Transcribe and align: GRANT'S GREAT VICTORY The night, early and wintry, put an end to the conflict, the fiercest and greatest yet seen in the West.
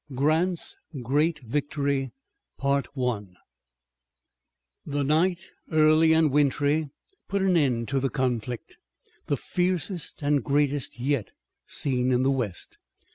GRANT'S 0.15 0.79
GREAT 1.03 1.37
VICTORY 1.43 2.11
The 2.59 3.37
night, 5.03 5.45
early 5.71 6.13
and 6.13 6.31
wintry, 6.31 6.89
put 7.29 7.43
an 7.43 7.55
end 7.55 7.87
to 7.89 7.99
the 7.99 8.09
conflict, 8.09 8.77
the 9.27 9.37
fiercest 9.37 10.23
and 10.23 10.43
greatest 10.43 10.99
yet 10.99 11.29
seen 11.67 12.11
in 12.11 12.23
the 12.23 12.31
West. 12.31 12.79